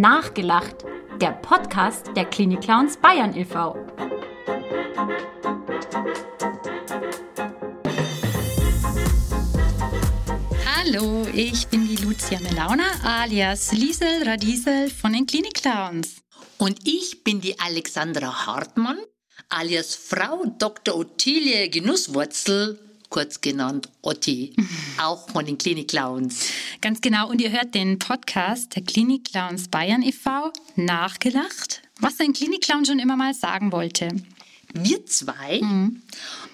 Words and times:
Nachgelacht, 0.00 0.76
der 1.20 1.32
Podcast 1.32 2.06
der 2.16 2.24
Klinik 2.24 2.62
Clowns 2.62 2.96
Bayern 2.96 3.36
e.V. 3.36 3.76
Hallo, 10.64 11.26
ich 11.34 11.68
bin 11.68 11.86
die 11.86 11.96
Lucia 11.96 12.40
Melauna 12.40 12.84
alias 13.04 13.72
Liesel 13.72 14.22
Radiesel 14.24 14.88
von 14.88 15.12
den 15.12 15.26
Klinik 15.26 15.52
Clowns. 15.52 16.22
Und 16.56 16.78
ich 16.88 17.22
bin 17.22 17.42
die 17.42 17.60
Alexandra 17.60 18.46
Hartmann 18.46 19.00
alias 19.50 19.94
Frau 19.96 20.46
Dr. 20.58 20.96
Ottilie 20.96 21.68
Genusswurzel 21.68 22.78
kurz 23.10 23.40
genannt 23.40 23.88
Otti, 24.00 24.54
auch 25.02 25.28
von 25.28 25.44
den 25.44 25.58
Klinik 25.58 25.88
Clowns. 25.88 26.46
Ganz 26.80 27.00
genau. 27.00 27.28
Und 27.28 27.40
ihr 27.42 27.50
hört 27.50 27.74
den 27.74 27.98
Podcast 27.98 28.74
der 28.76 28.82
Klinik 28.82 29.24
Clowns 29.30 29.68
Bayern 29.68 30.02
e.V. 30.02 30.52
nachgelacht, 30.76 31.82
was 31.98 32.18
ein 32.20 32.32
Klinik 32.32 32.62
Clown 32.62 32.86
schon 32.86 32.98
immer 32.98 33.16
mal 33.16 33.34
sagen 33.34 33.72
wollte. 33.72 34.08
Wir 34.72 35.04
zwei 35.06 35.60
mhm. 35.60 36.02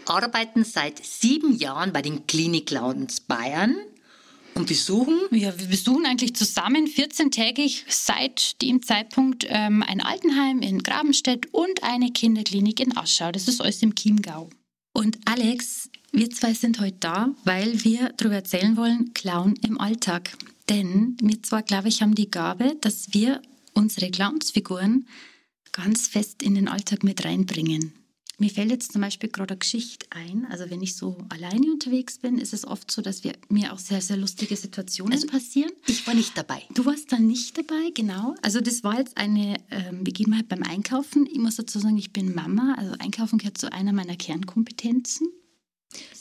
arbeiten 0.06 0.64
seit 0.64 1.04
sieben 1.04 1.56
Jahren 1.56 1.92
bei 1.92 2.02
den 2.02 2.26
Klinik 2.26 2.66
Clowns 2.66 3.20
Bayern 3.20 3.76
und 4.54 4.66
besuchen? 4.66 5.18
Ja, 5.30 5.58
wir 5.58 5.66
besuchen 5.66 6.06
eigentlich 6.06 6.34
zusammen 6.34 6.86
14-tägig 6.86 7.84
seit 7.88 8.60
dem 8.62 8.82
Zeitpunkt 8.82 9.46
ähm, 9.48 9.82
ein 9.86 10.00
Altenheim 10.00 10.62
in 10.62 10.82
Grabenstedt 10.82 11.52
und 11.52 11.82
eine 11.82 12.10
Kinderklinik 12.10 12.80
in 12.80 12.96
Aschau. 12.96 13.30
Das 13.32 13.48
ist 13.48 13.60
alles 13.60 13.82
im 13.82 13.94
Chiemgau. 13.94 14.48
Und 14.94 15.18
Alex, 15.26 15.90
wir 16.16 16.30
zwei 16.30 16.54
sind 16.54 16.80
heute 16.80 16.96
da, 16.98 17.34
weil 17.44 17.84
wir 17.84 18.10
darüber 18.16 18.36
erzählen 18.36 18.76
wollen, 18.78 19.12
Clown 19.12 19.54
im 19.62 19.78
Alltag. 19.78 20.36
Denn 20.70 21.16
wir 21.20 21.42
zwar, 21.42 21.62
glaube 21.62 21.88
ich, 21.88 22.00
haben 22.00 22.14
die 22.14 22.30
Gabe, 22.30 22.76
dass 22.80 23.12
wir 23.12 23.42
unsere 23.74 24.10
Clownsfiguren 24.10 25.06
ganz 25.72 26.08
fest 26.08 26.42
in 26.42 26.54
den 26.54 26.68
Alltag 26.68 27.04
mit 27.04 27.22
reinbringen. 27.24 27.92
Mir 28.38 28.48
fällt 28.48 28.70
jetzt 28.70 28.92
zum 28.92 29.02
Beispiel 29.02 29.28
gerade 29.28 29.52
eine 29.52 29.58
Geschichte 29.58 30.06
ein. 30.08 30.46
Also 30.50 30.70
wenn 30.70 30.82
ich 30.82 30.96
so 30.96 31.18
alleine 31.28 31.70
unterwegs 31.70 32.18
bin, 32.18 32.38
ist 32.38 32.54
es 32.54 32.66
oft 32.66 32.90
so, 32.90 33.02
dass 33.02 33.22
wir, 33.22 33.34
mir 33.50 33.74
auch 33.74 33.78
sehr, 33.78 34.00
sehr 34.00 34.16
lustige 34.16 34.56
Situationen 34.56 35.12
also, 35.12 35.26
passieren. 35.26 35.72
Ich 35.86 36.06
war 36.06 36.14
nicht 36.14 36.36
dabei. 36.36 36.62
Du 36.74 36.86
warst 36.86 37.12
da 37.12 37.18
nicht 37.18 37.58
dabei, 37.58 37.90
genau. 37.94 38.34
Also 38.40 38.60
das 38.60 38.84
war 38.84 38.98
jetzt 38.98 39.18
eine 39.18 39.56
ähm, 39.70 40.02
Begebenheit 40.04 40.48
beim 40.48 40.62
Einkaufen. 40.62 41.26
Ich 41.26 41.38
muss 41.38 41.56
dazu 41.56 41.78
sagen, 41.78 41.98
ich 41.98 42.12
bin 42.14 42.34
Mama. 42.34 42.74
Also 42.78 42.94
Einkaufen 42.98 43.38
gehört 43.38 43.58
zu 43.58 43.70
einer 43.70 43.92
meiner 43.92 44.16
Kernkompetenzen 44.16 45.28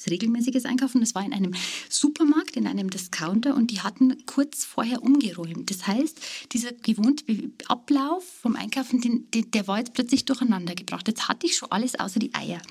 regelmäßiges 0.08 0.66
Einkaufen. 0.66 1.02
Das 1.02 1.16
war 1.16 1.26
in 1.26 1.34
einem 1.34 1.54
Supermarkt, 1.90 2.56
in 2.56 2.68
einem 2.68 2.90
Discounter 2.90 3.56
und 3.56 3.72
die 3.72 3.82
hatten 3.82 4.26
kurz 4.26 4.66
vorher 4.66 5.04
umgeräumt. 5.04 5.70
Das 5.70 5.88
heißt, 5.88 6.20
dieser 6.52 6.72
gewohnte 6.72 7.26
Ablauf 7.68 8.24
vom 8.42 8.56
Einkaufen, 8.56 9.02
den, 9.02 9.30
den, 9.32 9.52
der 9.52 9.68
war 9.68 9.80
jetzt 9.80 9.94
plötzlich 9.94 10.26
durcheinander 10.26 10.76
gebracht. 10.76 11.08
Jetzt 11.08 11.28
hatte 11.28 11.46
ich 11.46 11.58
schon 11.58 11.72
alles 11.72 12.00
außer 12.00 12.20
die 12.20 12.34
Eier. 12.34 12.62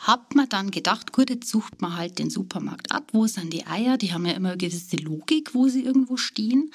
Hab 0.00 0.34
mir 0.34 0.46
dann 0.46 0.70
gedacht, 0.70 1.12
gut, 1.12 1.28
jetzt 1.28 1.48
sucht 1.48 1.82
man 1.82 1.96
halt 1.96 2.18
den 2.18 2.30
Supermarkt 2.30 2.92
ab. 2.92 3.08
Wo 3.12 3.26
sind 3.26 3.52
die 3.52 3.66
Eier? 3.66 3.98
Die 3.98 4.12
haben 4.12 4.26
ja 4.26 4.32
immer 4.32 4.50
eine 4.50 4.58
gewisse 4.58 4.96
Logik, 4.96 5.54
wo 5.54 5.68
sie 5.68 5.82
irgendwo 5.82 6.16
stehen. 6.16 6.70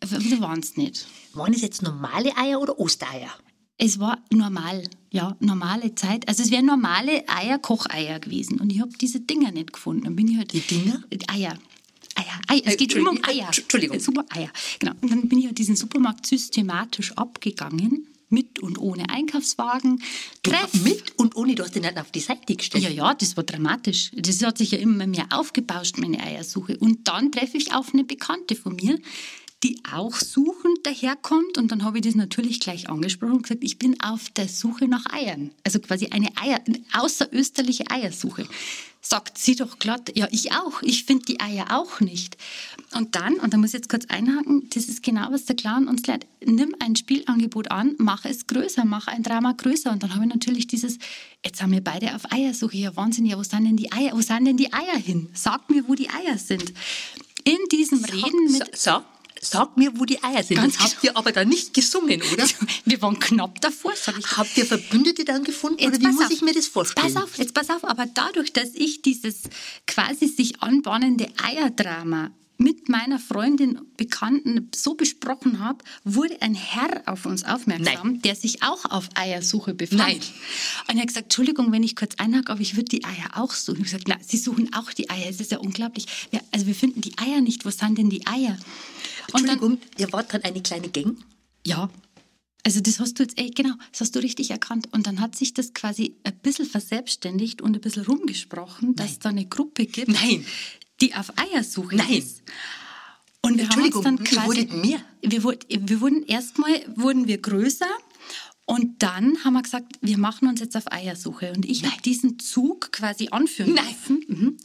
Wie 0.00 0.40
waren 0.40 0.60
es 0.60 0.76
nicht? 0.76 1.06
Waren 1.34 1.52
es 1.52 1.62
jetzt 1.62 1.82
normale 1.82 2.36
Eier 2.36 2.60
oder 2.60 2.78
Ostereier? 2.78 3.30
Es 3.80 4.00
war 4.00 4.18
normal, 4.30 4.82
ja, 5.10 5.36
normale 5.38 5.94
Zeit. 5.94 6.26
Also 6.28 6.42
es 6.42 6.50
wären 6.50 6.66
normale 6.66 7.28
Eier, 7.28 7.58
Kocheier 7.58 8.18
gewesen. 8.18 8.60
Und 8.60 8.72
ich 8.72 8.80
habe 8.80 8.90
diese 9.00 9.20
Dinger 9.20 9.52
nicht 9.52 9.72
gefunden. 9.72 10.04
Dann 10.04 10.16
bin 10.16 10.26
ich 10.28 10.36
halt. 10.36 10.52
Die 10.52 10.60
Dinger? 10.60 11.04
Eier. 11.28 11.56
Eier, 12.16 12.40
Eier. 12.48 12.62
Es 12.64 12.76
geht 12.76 12.92
immer 12.94 13.12
um 13.12 13.20
Eier. 13.22 13.46
Entschuldigung. 13.46 14.00
Super 14.00 14.24
Eier. 14.30 14.50
Genau. 14.80 14.92
Und 15.00 15.12
dann 15.12 15.28
bin 15.28 15.38
ich 15.38 15.46
halt 15.46 15.58
diesen 15.58 15.76
Supermarkt 15.76 16.26
systematisch 16.26 17.12
abgegangen. 17.12 18.08
Mit 18.30 18.58
und 18.58 18.78
ohne 18.78 19.08
Einkaufswagen. 19.08 20.02
Treff. 20.42 20.74
Mit 20.84 21.16
und 21.16 21.34
ohne, 21.34 21.54
du 21.54 21.62
hast 21.62 21.74
den 21.74 21.82
nicht 21.82 21.96
auf 21.96 22.10
die 22.10 22.20
Seite 22.20 22.56
gestellt. 22.56 22.84
Ja, 22.84 22.90
ja, 22.90 23.14
das 23.14 23.38
war 23.38 23.44
dramatisch. 23.44 24.10
Das 24.14 24.42
hat 24.42 24.58
sich 24.58 24.72
ja 24.72 24.78
immer 24.78 25.06
mehr 25.06 25.28
aufgebauscht, 25.30 25.96
meine 25.96 26.20
Eiersuche. 26.20 26.76
Und 26.76 27.08
dann 27.08 27.32
treffe 27.32 27.56
ich 27.56 27.72
auf 27.72 27.94
eine 27.94 28.04
Bekannte 28.04 28.54
von 28.54 28.76
mir, 28.76 28.98
die 29.64 29.80
auch 29.92 30.14
suchend 30.14 30.78
daherkommt. 30.84 31.58
Und 31.58 31.72
dann 31.72 31.84
habe 31.84 31.98
ich 31.98 32.04
das 32.04 32.14
natürlich 32.14 32.60
gleich 32.60 32.88
angesprochen 32.88 33.34
und 33.34 33.42
gesagt, 33.42 33.64
ich 33.64 33.78
bin 33.78 34.00
auf 34.00 34.30
der 34.30 34.48
Suche 34.48 34.86
nach 34.86 35.06
Eiern. 35.12 35.50
Also 35.64 35.80
quasi 35.80 36.08
eine 36.08 36.28
Eier, 36.36 36.60
eine 36.66 36.80
außerösterliche 36.92 37.90
Eiersuche. 37.90 38.46
Sagt 39.00 39.38
sie 39.38 39.54
doch 39.54 39.78
glatt, 39.78 40.12
ja, 40.16 40.28
ich 40.30 40.52
auch. 40.52 40.82
Ich 40.82 41.04
finde 41.04 41.24
die 41.24 41.40
Eier 41.40 41.66
auch 41.70 42.00
nicht. 42.00 42.36
Und 42.94 43.14
dann, 43.14 43.34
und 43.34 43.54
da 43.54 43.56
muss 43.56 43.70
ich 43.70 43.74
jetzt 43.74 43.88
kurz 43.88 44.06
einhaken, 44.06 44.68
das 44.74 44.86
ist 44.86 45.02
genau, 45.02 45.28
was 45.30 45.44
der 45.44 45.56
Clown 45.56 45.88
uns 45.88 46.06
lehrt. 46.06 46.26
Nimm 46.44 46.74
ein 46.80 46.94
Spielangebot 46.94 47.70
an, 47.70 47.94
mach 47.98 48.24
es 48.24 48.46
größer, 48.46 48.84
mach 48.84 49.06
ein 49.06 49.22
Drama 49.22 49.52
größer. 49.52 49.90
Und 49.92 50.02
dann 50.02 50.14
habe 50.14 50.24
ich 50.24 50.30
natürlich 50.30 50.66
dieses, 50.66 50.98
jetzt 51.44 51.62
haben 51.62 51.72
wir 51.72 51.82
beide 51.82 52.14
auf 52.14 52.30
Eiersuche. 52.30 52.76
Ja, 52.76 52.96
Wahnsinn, 52.96 53.26
ja, 53.26 53.38
wo 53.38 53.42
sind 53.42 53.64
denn 53.64 53.76
die 53.76 53.92
Eier? 53.92 54.12
Wo 54.14 54.20
sind 54.20 54.44
denn 54.44 54.56
die 54.56 54.72
Eier 54.72 54.98
hin? 54.98 55.28
Sag 55.32 55.70
mir, 55.70 55.88
wo 55.88 55.94
die 55.94 56.10
Eier 56.10 56.36
sind. 56.36 56.72
In 57.44 57.58
diesem 57.72 58.04
Reden 58.04 58.52
mit... 58.52 58.76
Sag, 58.76 59.04
Sag 59.40 59.76
mir, 59.76 59.92
wo 59.98 60.04
die 60.04 60.22
Eier 60.22 60.42
sind. 60.42 60.56
Ganz 60.56 60.76
das 60.76 60.84
habt 60.84 61.04
ihr 61.04 61.16
aber 61.16 61.32
dann 61.32 61.48
nicht 61.48 61.74
gesungen, 61.74 62.22
oder? 62.32 62.44
Wir 62.84 63.00
waren 63.02 63.18
knapp 63.18 63.60
davor, 63.60 63.92
sag 63.94 64.18
ich. 64.18 64.36
Habt 64.36 64.56
ihr 64.56 64.66
Verbündete 64.66 65.24
dann 65.24 65.44
gefunden 65.44 65.78
jetzt 65.78 65.98
oder 65.98 66.00
wie 66.00 66.12
muss 66.12 66.26
auf. 66.26 66.30
ich 66.30 66.42
mir 66.42 66.54
das 66.54 66.66
vorstellen? 66.66 67.12
Pass 67.12 67.22
auf, 67.22 67.38
jetzt 67.38 67.54
pass 67.54 67.70
auf, 67.70 67.84
aber 67.84 68.06
dadurch, 68.06 68.52
dass 68.52 68.70
ich 68.74 69.02
dieses 69.02 69.42
quasi 69.86 70.26
sich 70.26 70.62
anbahnende 70.62 71.28
Eierdrama 71.42 72.30
mit 72.58 72.88
meiner 72.88 73.20
Freundin, 73.20 73.80
Bekannten 73.96 74.68
so 74.74 74.94
besprochen 74.94 75.60
habe, 75.60 75.84
wurde 76.04 76.42
ein 76.42 76.54
Herr 76.54 77.02
auf 77.06 77.24
uns 77.24 77.44
aufmerksam, 77.44 78.12
Nein. 78.12 78.22
der 78.22 78.34
sich 78.34 78.62
auch 78.62 78.84
auf 78.84 79.08
Eiersuche 79.14 79.74
befand. 79.74 80.00
Nein. 80.00 80.20
Und 80.88 80.96
er 80.96 81.00
hat 81.02 81.08
gesagt, 81.08 81.24
Entschuldigung, 81.26 81.72
wenn 81.72 81.84
ich 81.84 81.94
kurz 81.94 82.16
einhake, 82.16 82.50
aber 82.50 82.60
ich 82.60 82.76
würde 82.76 82.88
die 82.88 83.04
Eier 83.04 83.36
auch 83.36 83.52
suchen. 83.52 83.84
Ich 83.84 83.92
habe 83.92 84.02
gesagt, 84.02 84.08
na, 84.08 84.16
Sie 84.26 84.36
suchen 84.36 84.74
auch 84.74 84.92
die 84.92 85.08
Eier. 85.08 85.28
Es 85.30 85.40
ist 85.40 85.52
ja 85.52 85.58
unglaublich. 85.58 86.06
Ja, 86.32 86.40
also 86.50 86.66
wir 86.66 86.74
finden 86.74 87.00
die 87.00 87.16
Eier 87.16 87.40
nicht. 87.40 87.64
Wo 87.64 87.70
sind 87.70 87.96
denn 87.96 88.10
die 88.10 88.26
Eier? 88.26 88.58
Entschuldigung, 89.28 89.78
dann, 89.80 89.90
ihr 89.98 90.12
wart 90.12 90.34
dann 90.34 90.42
eine 90.42 90.60
kleine 90.60 90.88
Gang? 90.88 91.16
Ja. 91.64 91.88
Also 92.64 92.80
das 92.80 92.98
hast 92.98 93.18
du 93.18 93.22
jetzt, 93.22 93.38
ey, 93.38 93.50
genau, 93.50 93.74
das 93.92 94.00
hast 94.00 94.16
du 94.16 94.18
richtig 94.18 94.50
erkannt. 94.50 94.88
Und 94.92 95.06
dann 95.06 95.20
hat 95.20 95.36
sich 95.36 95.54
das 95.54 95.74
quasi 95.74 96.16
ein 96.24 96.36
bisschen 96.38 96.66
verselbstständigt 96.66 97.62
und 97.62 97.76
ein 97.76 97.80
bisschen 97.80 98.04
rumgesprochen, 98.04 98.96
dass 98.96 99.12
es 99.12 99.18
da 99.20 99.28
eine 99.28 99.46
Gruppe 99.46 99.86
gibt, 99.86 100.08
Nein. 100.08 100.44
Die 101.00 101.14
auf 101.14 101.32
Eiersuche 101.36 101.96
Nein. 101.96 102.10
ist. 102.10 102.42
Und 103.40 103.58
wir 103.58 103.68
haben 103.68 103.82
uns 103.82 104.00
dann 104.02 104.24
quasi, 104.24 104.46
wurdet 104.46 104.72
mehr? 104.72 105.00
Wir, 105.22 105.42
wir 105.42 106.00
wurden 106.00 106.24
erstmal 106.24 106.72
wurden 106.96 107.28
wir 107.28 107.38
größer 107.38 107.86
und 108.66 109.02
dann 109.02 109.42
haben 109.44 109.54
wir 109.54 109.62
gesagt, 109.62 109.94
wir 110.02 110.18
machen 110.18 110.48
uns 110.48 110.60
jetzt 110.60 110.76
auf 110.76 110.92
Eiersuche. 110.92 111.52
Und 111.52 111.64
ich 111.64 111.84
habe 111.84 112.02
diesen 112.02 112.38
Zug 112.38 112.92
quasi 112.92 113.28
anführen 113.30 113.74
Nein. 113.74 113.86
dürfen. 113.86 114.24
Mhm. 114.28 114.56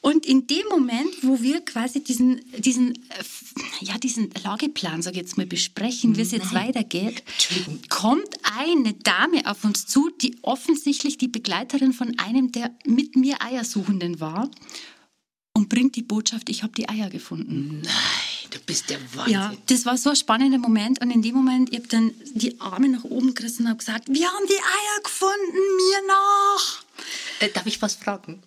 Und 0.00 0.26
in 0.26 0.46
dem 0.46 0.64
Moment, 0.70 1.10
wo 1.22 1.42
wir 1.42 1.60
quasi 1.60 2.02
diesen, 2.02 2.40
diesen, 2.56 2.94
äh, 2.94 3.24
ja, 3.80 3.98
diesen 3.98 4.30
Lageplan, 4.44 5.02
sag 5.02 5.12
ich 5.12 5.18
jetzt 5.18 5.36
mal, 5.36 5.44
besprechen, 5.44 6.16
wie 6.16 6.22
es 6.22 6.30
jetzt 6.30 6.52
Nein. 6.52 6.68
weitergeht, 6.68 7.24
kommt 7.88 8.38
eine 8.56 8.94
Dame 8.94 9.44
auf 9.44 9.64
uns 9.64 9.86
zu, 9.86 10.08
die 10.22 10.38
offensichtlich 10.42 11.18
die 11.18 11.28
Begleiterin 11.28 11.92
von 11.92 12.18
einem 12.18 12.52
der 12.52 12.70
mit 12.86 13.16
mir 13.16 13.42
Eiersuchenden 13.42 14.20
war 14.20 14.50
und 15.58 15.68
bringt 15.68 15.96
die 15.96 16.02
Botschaft, 16.02 16.48
ich 16.48 16.62
habe 16.62 16.72
die 16.72 16.88
Eier 16.88 17.10
gefunden. 17.10 17.82
Nein, 17.82 18.50
du 18.50 18.60
bist 18.60 18.88
der 18.90 18.98
Wahnsinn. 19.14 19.34
Ja, 19.34 19.52
das 19.66 19.84
war 19.84 19.98
so 19.98 20.10
ein 20.10 20.16
spannender 20.16 20.58
Moment 20.58 21.00
und 21.00 21.10
in 21.10 21.20
dem 21.20 21.34
Moment, 21.34 21.70
ich 21.70 21.78
habe 21.78 21.88
dann 21.88 22.12
die 22.34 22.60
Arme 22.60 22.88
nach 22.88 23.02
oben 23.02 23.34
gerissen 23.34 23.64
und 23.64 23.70
habe 23.70 23.78
gesagt, 23.78 24.08
wir 24.08 24.28
haben 24.28 24.46
die 24.48 24.54
Eier 24.54 25.02
gefunden, 25.02 25.58
mir 25.76 26.06
nach. 26.06 26.84
Äh, 27.40 27.48
darf 27.50 27.66
ich 27.66 27.82
was 27.82 27.96
fragen? 27.96 28.40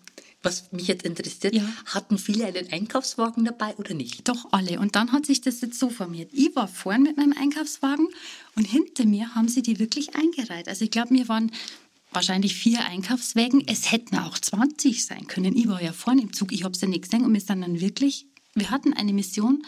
was 0.43 0.71
mich 0.71 0.87
jetzt 0.87 1.05
interessiert, 1.05 1.53
ja. 1.53 1.61
hatten 1.85 2.17
viele 2.17 2.47
einen 2.47 2.73
Einkaufswagen 2.73 3.45
dabei 3.45 3.75
oder 3.75 3.93
nicht? 3.93 4.27
Doch, 4.27 4.47
alle. 4.49 4.79
Und 4.79 4.95
dann 4.95 5.11
hat 5.11 5.27
sich 5.27 5.41
das 5.41 5.61
jetzt 5.61 5.77
so 5.77 5.91
formiert. 5.91 6.31
Ich 6.33 6.55
war 6.55 6.67
vorn 6.67 7.03
mit 7.03 7.15
meinem 7.15 7.33
Einkaufswagen 7.37 8.07
und 8.55 8.65
hinter 8.65 9.05
mir 9.05 9.35
haben 9.35 9.49
sie 9.49 9.61
die 9.61 9.77
wirklich 9.77 10.15
eingereiht. 10.15 10.67
Also 10.67 10.83
ich 10.83 10.89
glaube, 10.89 11.13
wir 11.13 11.27
waren 11.27 11.51
wahrscheinlich 12.11 12.55
vier 12.55 12.85
Einkaufswagen. 12.85 13.63
Es 13.67 13.91
hätten 13.91 14.17
auch 14.17 14.37
20 14.37 15.05
sein 15.05 15.27
können. 15.27 15.55
Ich 15.55 15.67
war 15.67 15.81
ja 15.81 15.93
vorne 15.93 16.21
im 16.21 16.33
Zug, 16.33 16.51
ich 16.51 16.63
habe 16.63 16.73
es 16.73 16.81
ja 16.81 16.87
nicht 16.87 17.03
gesehen. 17.03 17.25
Und 17.25 17.33
wir 17.33 17.41
sind 17.41 17.61
dann 17.61 17.79
wirklich, 17.79 18.27
wir 18.53 18.69
hatten 18.69 18.93
eine 18.93 19.13
Mission. 19.13 19.63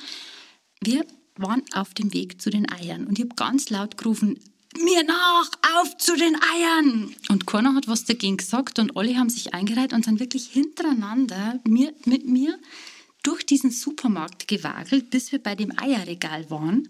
Wir 0.81 1.05
waren 1.35 1.63
auf 1.73 1.93
dem 1.93 2.13
Weg 2.13 2.41
zu 2.41 2.49
den 2.49 2.71
Eiern. 2.71 3.07
Und 3.07 3.17
ich 3.17 3.25
habe 3.25 3.35
ganz 3.35 3.69
laut 3.69 3.97
gerufen, 3.97 4.39
mir 4.81 5.03
nach, 5.03 5.51
auf 5.77 5.97
zu 5.97 6.15
den 6.15 6.35
Eiern. 6.55 7.15
Und 7.29 7.47
keiner 7.47 7.75
hat 7.75 7.87
was 7.87 8.05
dagegen 8.05 8.37
gesagt 8.37 8.79
und 8.79 8.97
alle 8.97 9.17
haben 9.17 9.29
sich 9.29 9.53
eingereiht 9.53 9.93
und 9.93 10.05
sind 10.05 10.19
wirklich 10.19 10.47
hintereinander 10.47 11.59
mir, 11.67 11.93
mit 12.05 12.25
mir 12.25 12.57
durch 13.21 13.45
diesen 13.45 13.71
Supermarkt 13.71 14.47
gewagelt, 14.47 15.09
bis 15.09 15.31
wir 15.31 15.39
bei 15.39 15.55
dem 15.55 15.77
Eierregal 15.77 16.49
waren. 16.49 16.89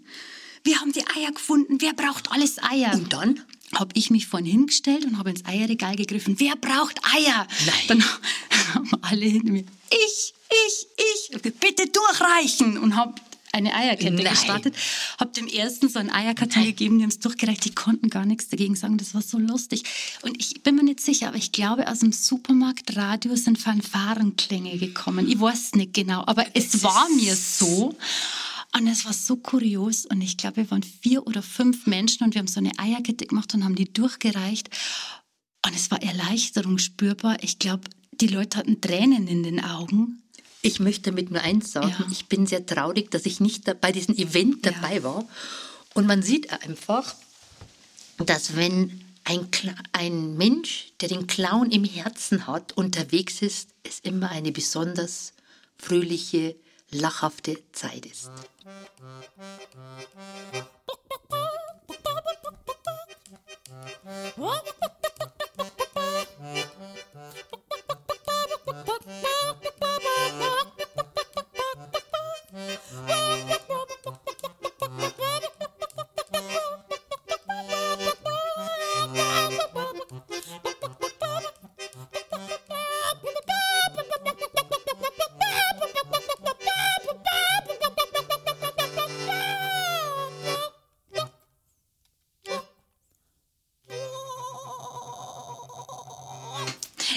Wir 0.64 0.80
haben 0.80 0.92
die 0.92 1.06
Eier 1.06 1.30
gefunden. 1.30 1.76
Wer 1.80 1.92
braucht 1.92 2.32
alles 2.32 2.62
Eier? 2.62 2.94
Und 2.94 3.12
dann? 3.12 3.40
Habe 3.74 3.90
ich 3.94 4.10
mich 4.10 4.26
vorhin 4.26 4.50
hingestellt 4.50 5.04
und 5.04 5.18
habe 5.18 5.30
ins 5.30 5.44
Eierregal 5.44 5.94
gegriffen. 5.96 6.36
Wer 6.38 6.56
braucht 6.56 6.98
Eier? 7.14 7.46
Nein. 7.66 7.74
Dann 7.88 8.04
haben 8.74 8.90
alle 9.02 9.26
hinter 9.26 9.52
mir. 9.52 9.64
Ich, 9.90 10.34
ich, 10.50 10.86
ich. 11.34 11.42
Bitte 11.60 11.86
durchreichen. 11.88 12.78
Und 12.78 12.96
habe 12.96 13.14
eine 13.54 13.74
Eierkette 13.74 14.14
Nein. 14.14 14.32
gestartet. 14.32 14.74
Hab 15.18 15.34
dem 15.34 15.46
ersten 15.46 15.88
so 15.88 15.98
einen 15.98 16.10
Eierkarton 16.10 16.62
Nein. 16.62 16.70
gegeben, 16.70 16.98
die 16.98 17.04
haben 17.04 17.10
es 17.10 17.20
durchgereicht. 17.20 17.64
Die 17.64 17.74
konnten 17.74 18.08
gar 18.08 18.24
nichts 18.24 18.48
dagegen 18.48 18.74
sagen. 18.74 18.96
Das 18.96 19.14
war 19.14 19.22
so 19.22 19.38
lustig. 19.38 19.84
Und 20.22 20.40
ich 20.40 20.62
bin 20.62 20.76
mir 20.76 20.82
nicht 20.82 21.00
sicher, 21.00 21.28
aber 21.28 21.36
ich 21.36 21.52
glaube, 21.52 21.86
aus 21.88 22.00
dem 22.00 22.12
Supermarktradio 22.12 23.36
sind 23.36 23.58
Fanfarenklänge 23.58 24.78
gekommen. 24.78 25.28
Ich 25.28 25.38
weiß 25.38 25.74
nicht 25.74 25.94
genau, 25.94 26.24
aber 26.26 26.46
es 26.54 26.82
war 26.82 27.08
mir 27.10 27.36
so. 27.36 27.94
Und 28.76 28.86
es 28.88 29.04
war 29.04 29.12
so 29.12 29.36
kurios. 29.36 30.04
Und 30.06 30.20
ich 30.20 30.36
glaube, 30.36 30.56
wir 30.56 30.70
waren 30.70 30.82
vier 30.82 31.26
oder 31.26 31.42
fünf 31.42 31.86
Menschen 31.86 32.24
und 32.24 32.34
wir 32.34 32.40
haben 32.40 32.48
so 32.48 32.58
eine 32.60 32.72
Eierkette 32.78 33.26
gemacht 33.26 33.54
und 33.54 33.64
haben 33.64 33.76
die 33.76 33.92
durchgereicht. 33.92 34.68
Und 35.64 35.74
es 35.74 35.90
war 35.90 36.02
Erleichterung 36.02 36.78
spürbar. 36.78 37.36
Ich 37.42 37.58
glaube, 37.58 37.88
die 38.12 38.26
Leute 38.26 38.58
hatten 38.58 38.80
Tränen 38.80 39.28
in 39.28 39.42
den 39.42 39.62
Augen. 39.64 40.22
Ich 40.62 40.80
möchte 40.80 41.10
damit 41.10 41.30
nur 41.30 41.42
eins 41.42 41.72
sagen. 41.72 41.94
Ja. 41.98 42.06
Ich 42.10 42.26
bin 42.26 42.46
sehr 42.46 42.66
traurig, 42.66 43.10
dass 43.10 43.26
ich 43.26 43.38
nicht 43.40 43.80
bei 43.80 43.92
diesem 43.92 44.16
Event 44.16 44.64
Ja. 44.66 44.72
dabei 44.72 45.02
war. 45.02 45.26
Und 45.94 46.06
man 46.06 46.22
sieht 46.22 46.52
einfach, 46.52 47.14
dass 48.18 48.56
wenn 48.56 49.00
ein, 49.24 49.48
ein 49.92 50.36
Mensch, 50.36 50.92
der 51.00 51.08
den 51.08 51.26
Clown 51.26 51.70
im 51.70 51.84
Herzen 51.84 52.46
hat, 52.46 52.72
unterwegs 52.72 53.40
ist, 53.40 53.70
es 53.84 54.00
immer 54.00 54.30
eine 54.30 54.52
besonders 54.52 55.32
fröhliche, 55.78 56.56
lachhafte 56.90 57.56
Zeit 57.72 58.06
ist. 58.06 58.30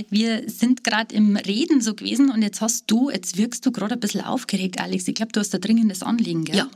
Wir 0.09 0.49
sind 0.49 0.83
gerade 0.83 1.13
im 1.15 1.35
Reden 1.35 1.81
so 1.81 1.94
gewesen 1.94 2.29
und 2.31 2.41
jetzt 2.41 2.61
hast 2.61 2.85
du, 2.88 3.09
jetzt 3.09 3.38
wirkst 3.38 3.65
du 3.65 3.71
gerade 3.71 3.94
ein 3.95 3.99
bisschen 3.99 4.21
aufgeregt, 4.21 4.79
Alex. 4.79 5.07
Ich 5.07 5.15
glaube, 5.15 5.31
du 5.31 5.39
hast 5.39 5.53
ein 5.55 5.61
dringendes 5.61 6.03
Anliegen, 6.03 6.45
gell? 6.45 6.57
Ja, 6.57 6.69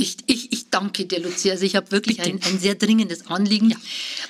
ich, 0.00 0.16
ich, 0.26 0.52
ich 0.52 0.70
danke 0.70 1.06
dir, 1.06 1.20
Lucia. 1.20 1.52
Also 1.52 1.64
ich 1.64 1.76
habe 1.76 1.92
wirklich 1.92 2.20
ein, 2.20 2.40
ein 2.42 2.58
sehr 2.58 2.74
dringendes 2.74 3.26
Anliegen, 3.28 3.74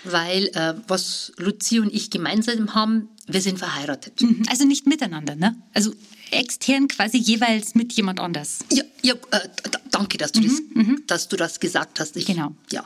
weil 0.05 0.49
äh, 0.49 0.75
was 0.87 1.33
Lucia 1.39 1.81
und 1.81 1.93
ich 1.95 2.11
gemeinsam 2.11 2.75
haben, 2.75 3.09
wir 3.27 3.41
sind 3.41 3.59
verheiratet. 3.59 4.21
Mhm, 4.21 4.43
Also 4.51 4.65
nicht 4.65 4.87
miteinander, 4.87 5.37
ne? 5.37 5.57
Also 5.73 5.95
extern 6.31 6.89
quasi 6.89 7.17
jeweils 7.17 7.75
mit 7.75 7.93
jemand 7.95 8.21
anders. 8.21 8.59
Ja, 8.71 8.85
ja 9.03 9.15
äh, 9.31 9.49
danke, 9.91 10.19
dass 10.19 10.33
du, 10.33 10.43
das, 10.43 10.61
dass 11.07 11.29
du 11.29 11.37
das 11.37 11.59
gesagt 11.59 12.01
hast. 12.01 12.17
Ich, 12.17 12.27
Genau. 12.27 12.55
Ja. 12.71 12.85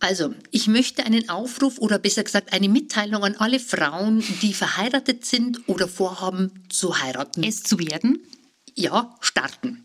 Also, 0.00 0.34
ich 0.50 0.66
möchte 0.66 1.04
einen 1.04 1.28
Aufruf 1.28 1.78
oder 1.78 1.98
besser 1.98 2.24
gesagt 2.24 2.52
eine 2.52 2.68
Mitteilung 2.68 3.24
an 3.24 3.36
alle 3.36 3.60
Frauen, 3.60 4.22
die 4.42 4.54
verheiratet 4.54 5.24
sind 5.24 5.68
oder 5.68 5.88
vorhaben 5.88 6.50
zu 6.68 7.00
heiraten. 7.00 7.42
Es 7.42 7.62
zu 7.62 7.78
werden. 7.78 8.20
Ja, 8.74 9.16
starten. 9.20 9.84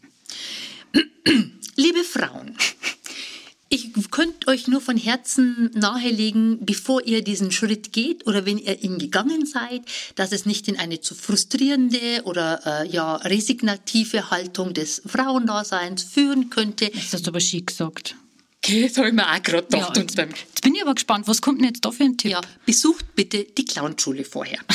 Liebe 1.75 2.03
Frauen, 2.03 2.57
ich 3.71 3.93
könnte 4.09 4.47
euch 4.47 4.67
nur 4.67 4.81
von 4.81 4.97
Herzen 4.97 5.69
nahelegen, 5.75 6.65
bevor 6.65 7.05
ihr 7.05 7.23
diesen 7.23 7.51
Schritt 7.51 7.93
geht 7.93 8.25
oder 8.25 8.45
wenn 8.45 8.57
ihr 8.57 8.81
ihn 8.81 8.97
gegangen 8.97 9.45
seid, 9.45 9.83
dass 10.15 10.31
es 10.31 10.47
nicht 10.47 10.67
in 10.67 10.79
eine 10.79 11.01
zu 11.01 11.13
frustrierende 11.13 12.23
oder 12.23 12.61
äh, 12.65 12.89
ja 12.89 13.17
resignative 13.17 14.31
Haltung 14.31 14.73
des 14.73 15.03
Frauendaseins 15.05 16.03
führen 16.03 16.49
könnte. 16.49 16.89
Das 16.89 17.13
hast 17.13 17.27
du 17.27 17.29
aber 17.29 17.39
schick 17.39 17.67
gesagt. 17.67 18.15
Okay, 18.61 18.87
das 18.87 18.97
habe 18.97 19.07
ich 19.07 19.13
mir 19.13 19.25
auch 19.25 19.41
gerade 19.41 19.67
Ja, 19.77 19.87
und 19.87 19.97
jetzt 19.97 20.15
bin 20.61 20.75
ich 20.75 20.81
aber 20.81 20.93
gespannt, 20.93 21.27
was 21.27 21.41
kommt 21.41 21.59
denn 21.61 21.67
jetzt 21.69 21.85
da 21.85 21.91
für 21.91 22.03
ein 22.03 22.17
Tipp? 22.17 22.31
ja, 22.31 22.41
besucht 22.65 23.15
bitte 23.15 23.45
die 23.57 23.65
Clownschule 23.65 24.23
vorher. 24.25 24.59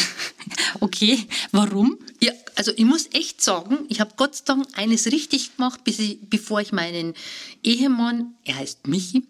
Okay, 0.81 1.19
warum? 1.53 1.99
Ja, 2.21 2.33
also 2.57 2.71
ich 2.77 2.85
muss 2.85 3.09
echt 3.15 3.41
sagen, 3.41 3.79
ich 3.89 4.01
habe 4.01 4.13
Gott 4.17 4.35
sei 4.37 4.43
Dank 4.47 4.67
eines 4.75 5.07
richtig 5.07 5.57
gemacht, 5.57 5.85
bis 5.85 5.99
ich, 5.99 6.19
bevor 6.29 6.61
ich 6.61 6.71
meinen 6.73 7.15
Ehemann, 7.63 8.35
er 8.45 8.57
heißt 8.57 8.87
Michi, 8.87 9.27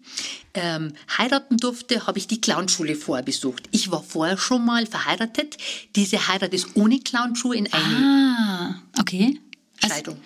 ähm, 0.55 0.91
heiraten 1.17 1.55
durfte, 1.57 2.05
habe 2.05 2.17
ich 2.19 2.27
die 2.27 2.41
Clownschule 2.41 2.95
vorher 2.95 3.23
besucht. 3.23 3.69
Ich 3.71 3.91
war 3.91 4.03
vorher 4.03 4.37
schon 4.37 4.65
mal 4.65 4.85
verheiratet. 4.87 5.55
Diese 5.95 6.27
Heirat 6.27 6.53
ist 6.53 6.75
ohne 6.75 6.99
Clownschuhe 6.99 7.55
in 7.55 7.71
eine 7.71 7.95
Ah, 7.95 8.81
okay. 8.99 9.39
Scheidung. 9.79 10.17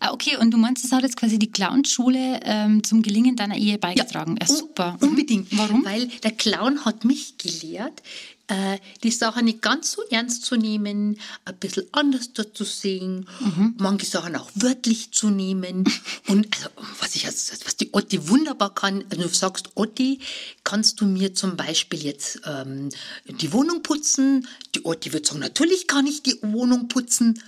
Ah, 0.00 0.12
okay, 0.12 0.36
und 0.36 0.50
du 0.52 0.58
meinst, 0.58 0.84
es 0.84 0.92
hat 0.92 1.02
jetzt 1.02 1.16
quasi 1.16 1.38
die 1.38 1.50
Clownschule 1.50 2.40
ähm, 2.44 2.82
zum 2.84 3.02
Gelingen 3.02 3.36
deiner 3.36 3.56
Ehe 3.56 3.78
beigetragen. 3.78 4.36
Ja, 4.40 4.48
un- 4.48 4.56
super. 4.56 4.96
Mhm. 5.00 5.08
Unbedingt. 5.08 5.58
Warum? 5.58 5.84
Weil 5.84 6.06
der 6.22 6.32
Clown 6.32 6.84
hat 6.84 7.04
mich 7.04 7.36
gelehrt, 7.38 8.02
äh, 8.48 8.78
die 9.02 9.10
Sache 9.10 9.42
nicht 9.42 9.62
ganz 9.62 9.92
so 9.92 10.02
ernst 10.10 10.44
zu 10.44 10.56
nehmen, 10.56 11.18
ein 11.44 11.56
bisschen 11.58 11.84
anders 11.92 12.30
zu 12.54 12.64
sehen, 12.64 13.26
Mhm. 13.40 13.74
manche 13.78 14.06
Sachen 14.06 14.34
auch 14.36 14.50
wörtlich 14.54 15.12
zu 15.12 15.30
nehmen. 15.30 15.84
Und 16.28 16.48
also, 16.56 16.68
was, 17.00 17.14
ich, 17.14 17.26
was 17.26 17.76
die 17.76 17.90
Otti 17.92 18.28
wunderbar 18.28 18.74
kann, 18.74 19.04
also 19.10 19.22
du 19.22 19.28
sagst, 19.28 19.70
Otti, 19.76 20.18
kannst 20.64 21.00
du 21.00 21.06
mir 21.06 21.34
zum 21.34 21.56
Beispiel 21.56 22.02
jetzt 22.02 22.40
ähm, 22.46 22.88
die 23.28 23.52
Wohnung 23.52 23.82
putzen? 23.82 24.46
Die 24.74 24.84
Otti 24.84 25.12
wird 25.12 25.26
sagen, 25.26 25.40
natürlich 25.40 25.86
kann 25.86 26.06
ich 26.06 26.22
die 26.22 26.36
Wohnung 26.42 26.88
putzen. 26.88 27.40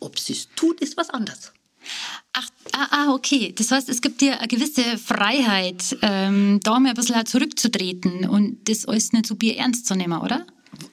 Ob 0.00 0.18
sie 0.18 0.32
es 0.32 0.48
tut, 0.56 0.80
ist 0.80 0.96
was 0.96 1.10
anderes. 1.10 1.52
Ach, 2.32 2.48
ah, 2.72 2.88
ah, 2.90 3.14
okay. 3.14 3.52
Das 3.56 3.70
heißt, 3.70 3.88
es 3.88 4.00
gibt 4.00 4.20
dir 4.20 4.38
eine 4.38 4.48
gewisse 4.48 4.98
Freiheit, 4.98 5.96
ähm, 6.02 6.60
da 6.62 6.78
mal 6.78 6.90
ein 6.90 6.94
bisschen 6.94 7.24
zurückzutreten 7.26 8.28
und 8.28 8.68
das 8.68 8.86
alles 8.86 9.12
nicht 9.12 9.26
so 9.26 9.34
bier 9.34 9.56
ernst 9.56 9.86
zu 9.86 9.94
nehmen, 9.94 10.20
oder? 10.20 10.46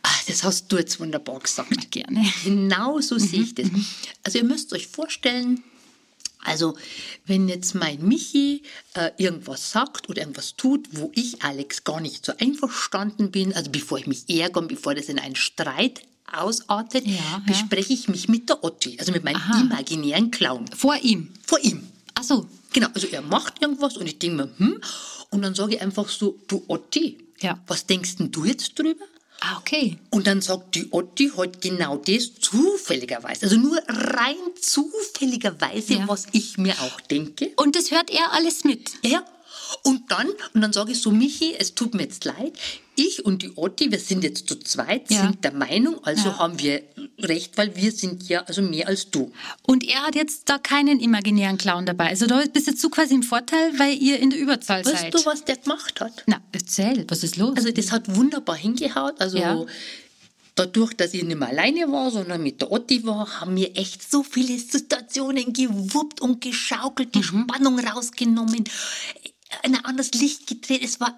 Ah, 0.04 0.10
das 0.28 0.44
hast 0.44 0.72
du 0.72 0.78
jetzt 0.78 1.00
wunderbar 1.00 1.40
gesagt. 1.40 1.92
Gerne. 1.92 2.26
Genau 2.44 3.00
so 3.00 3.18
sehe 3.18 3.42
ich 3.42 3.56
Mhm, 3.56 3.56
das. 3.56 3.68
Also 4.24 4.38
ihr 4.40 4.46
müsst 4.46 4.74
euch 4.74 4.88
vorstellen, 4.88 5.64
also 6.44 6.76
wenn 7.26 7.48
jetzt 7.48 7.76
mein 7.76 8.02
Michi 8.08 8.64
äh, 8.94 9.12
irgendwas 9.18 9.72
sagt 9.72 10.10
oder 10.10 10.22
irgendwas 10.22 10.56
tut, 10.56 10.88
wo 10.94 11.12
ich 11.14 11.44
Alex 11.44 11.84
gar 11.84 12.02
nicht 12.02 12.26
so 12.26 12.34
einverstanden 12.38 13.32
bin, 13.32 13.54
also 13.54 13.70
bevor 13.70 14.00
ich 14.00 14.08
mich 14.08 14.30
ärgere, 14.30 14.64
bevor 14.64 14.96
das 14.96 15.10
in 15.10 15.20
einen 15.20 15.36
Streit 15.36 16.02
ausartet, 16.32 17.06
Ja, 17.08 17.42
bespreche 17.46 17.94
ich 17.94 18.08
mich 18.08 18.28
mit 18.28 18.50
der 18.50 18.64
Otti, 18.64 18.98
also 19.00 19.12
mit 19.12 19.24
meinem 19.24 19.38
Aha. 19.38 19.62
imaginären 19.62 20.32
Clown, 20.32 20.66
Vor 20.76 20.96
ihm. 21.02 21.32
vor 21.46 21.60
ihm. 21.60 21.88
Ach 22.16 22.24
so. 22.24 22.48
Genau, 22.74 22.88
also 22.94 23.08
er 23.08 23.22
macht 23.22 23.62
irgendwas 23.62 23.98
und 23.98 24.08
ich 24.08 24.20
denke 24.20 24.38
mir, 24.38 24.50
hm, 24.58 24.82
und 25.30 25.42
dann 25.42 25.56
sage 25.56 25.76
ich 25.76 25.82
einfach 25.82 26.10
so, 26.10 26.38
du 26.48 26.64
Otti, 26.68 27.18
Ja. 27.42 27.60
was 27.68 27.86
denkst 27.86 28.18
denn 28.18 28.32
du 28.32 28.46
jetzt 28.46 28.78
drüber? 28.78 29.06
Ah, 29.40 29.58
okay. 29.60 29.98
Und 30.10 30.26
dann 30.26 30.42
sagt 30.42 30.74
die 30.76 30.92
Otti 30.92 31.32
halt 31.38 31.62
genau 31.62 31.98
das 31.98 32.34
zufälligerweise, 32.40 33.44
also 33.46 33.58
nur 33.58 33.78
rein 33.88 34.36
zufälligerweise, 34.60 35.94
Ja. 35.94 36.08
was 36.08 36.26
ich 36.32 36.58
mir 36.58 36.74
auch 36.82 37.00
denke. 37.02 37.52
Und 37.56 37.76
das 37.76 37.92
hört 37.92 38.10
er 38.10 38.34
alles 38.34 38.64
mit. 38.64 38.92
Ja, 39.04 39.24
und 39.84 40.10
dann, 40.12 40.28
und 40.54 40.62
dann 40.62 40.74
sage 40.74 40.92
ich 40.92 41.02
so, 41.02 41.12
Michi, 41.12 41.56
es 41.58 41.76
tut 41.76 41.94
mir 41.94 42.04
jetzt 42.04 42.26
leid, 42.26 42.54
ich 42.96 43.24
und 43.26 43.44
die 43.44 43.52
Otti, 43.56 43.92
wir 43.92 44.00
sind 44.00 44.24
jetzt 44.24 44.48
zu 44.50 44.56
zweit, 44.60 45.12
Ja. 45.12 45.22
sind 45.22 45.44
der 45.44 45.54
Meinung, 45.54 46.04
also 46.04 46.30
Ja. 46.30 46.40
haben 46.40 46.60
wir 46.60 46.82
recht, 47.20 47.58
weil 47.58 47.76
wir 47.76 47.92
sind 47.92 48.28
ja 48.28 48.42
also 48.44 48.62
mehr 48.62 48.88
als 48.88 49.12
du. 49.12 49.32
Und 49.64 49.84
er 49.84 50.02
hat 50.04 50.16
jetzt 50.16 50.50
da 50.50 50.58
keinen 50.58 51.00
imaginären 51.00 51.58
Clown 51.58 51.86
dabei. 51.86 52.08
Also 52.08 52.26
da 52.26 52.44
bist 52.52 52.68
jetzt 52.68 52.84
du 52.84 52.90
quasi 52.90 53.14
im 53.14 53.24
Vorteil, 53.24 53.78
weil 53.78 53.94
ihr 54.02 54.20
in 54.20 54.30
der 54.32 54.40
Überzahl 54.40 54.84
Weißt 54.86 54.98
seid. 54.98 55.14
du, 55.14 55.26
was 55.26 55.46
der 55.46 55.58
gemacht 55.58 56.00
hat? 56.02 56.24
Na, 56.26 56.42
erzähl, 56.52 57.06
was 57.08 57.24
ist 57.24 57.38
los? 57.38 57.56
Also 57.58 57.72
das 57.72 57.92
hat 57.92 58.16
wunderbar 58.16 58.56
hingehaut. 58.56 59.16
Also 59.20 59.38
Ja. 59.38 59.64
dadurch, 60.56 60.94
dass 60.96 61.14
ich 61.14 61.24
nicht 61.24 61.38
mehr 61.38 61.50
alleine 61.50 61.92
war, 61.92 62.10
sondern 62.10 62.42
mit 62.42 62.62
der 62.62 62.72
Otti 62.72 63.06
war, 63.06 63.40
haben 63.42 63.56
wir 63.56 63.78
echt 63.78 64.10
so 64.10 64.24
viele 64.24 64.58
Situationen 64.58 65.54
gewuppt 65.54 66.20
und 66.20 66.42
geschaukelt, 66.42 67.10
Mhm. 67.16 67.20
die 67.20 67.24
Spannung 67.24 67.80
rausgenommen, 67.80 68.64
in 69.64 69.76
ein 69.76 69.86
anderes 69.86 70.12
Licht 70.12 70.48
gedreht. 70.48 70.84
Es 70.84 71.00
war 71.00 71.18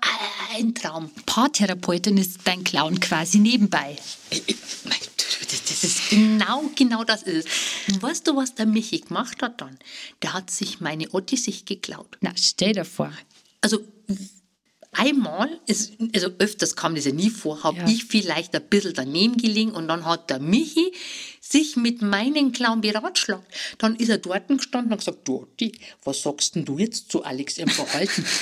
ein 0.54 0.74
Traum. 0.76 1.10
Paartherapeutin 1.26 2.18
ist 2.18 2.40
dein 2.46 2.64
Clown 2.64 3.00
quasi 3.00 3.40
nebenbei. 3.40 3.98
Das, 4.30 5.64
das 5.66 5.84
ist 5.84 6.10
genau, 6.10 6.64
genau 6.76 7.04
das 7.04 7.24
ist 7.24 7.48
es. 7.48 7.94
Und 7.94 8.02
weißt 8.02 8.28
du, 8.28 8.36
was 8.36 8.56
der 8.56 8.66
Michi 8.66 9.00
gemacht 9.00 9.42
hat 9.42 9.62
dann? 9.62 9.78
Der 10.22 10.34
hat 10.34 10.52
sich 10.52 10.80
meine 10.80 11.14
Otti 11.14 11.38
sich 11.38 11.66
geklaut. 11.66 12.18
Na, 12.22 12.32
stell 12.36 12.74
dir 12.74 12.86
vor. 12.86 13.12
Also 13.62 13.80
einmal, 14.92 15.60
ist, 15.68 15.94
also 16.16 16.30
öfters 16.40 16.76
kam 16.76 16.96
das 16.96 17.06
ja 17.06 17.12
nie 17.12 17.30
vor, 17.30 17.64
habe 17.64 17.78
Ja. 17.80 17.88
ich 17.88 18.06
vielleicht 18.06 18.56
ein 18.56 18.64
bisschen 18.70 18.94
daneben 18.94 19.38
gelegen 19.38 19.72
und 19.72 19.88
dann 19.88 20.06
hat 20.06 20.30
der 20.30 20.40
Michi 20.40 20.92
sich 21.42 21.76
mit 21.76 22.02
meinem 22.02 22.52
Clown 22.52 22.82
beratschlagt. 22.82 23.46
Dann 23.78 23.96
ist 23.96 24.10
er 24.10 24.18
dort 24.18 24.48
gestanden 24.48 24.88
und 24.88 24.92
hat 24.94 25.00
gesagt, 25.00 25.28
du, 25.28 25.44
Otti, 25.44 25.72
was 26.04 26.22
sagst 26.24 26.56
denn 26.56 26.66
du 26.66 26.78
jetzt 26.78 27.12
zu 27.12 27.24
Alex 27.24 27.58
im 27.58 27.70
Verhalten? 27.70 28.26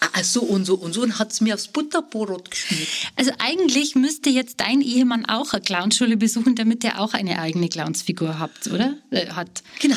Ah, 0.00 0.08
ah, 0.20 0.24
so 0.24 0.40
und 0.42 0.64
so 0.66 0.74
und 0.76 0.92
so 0.94 1.02
und 1.02 1.18
hat 1.18 1.32
es 1.32 1.40
mir 1.40 1.54
aufs 1.54 1.68
Butterbrot 1.68 2.50
geschmiert. 2.50 2.88
Also 3.16 3.32
eigentlich 3.38 3.94
müsste 3.94 4.28
jetzt 4.30 4.60
dein 4.60 4.80
Ehemann 4.82 5.24
auch 5.26 5.52
eine 5.52 5.62
Clownschule 5.62 6.16
besuchen, 6.16 6.54
damit 6.56 6.84
er 6.84 7.00
auch 7.00 7.12
eine 7.14 7.38
eigene 7.38 7.68
Clownsfigur 7.68 8.38
hat, 8.38 8.50
oder? 8.72 8.96
Äh, 9.10 9.28
hat. 9.28 9.62
Genau. 9.80 9.96